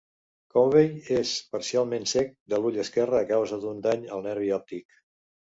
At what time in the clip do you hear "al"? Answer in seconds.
4.17-4.29